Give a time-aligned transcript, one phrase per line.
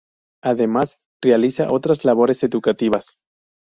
[0.41, 3.21] Además, realiza otras labores educativas.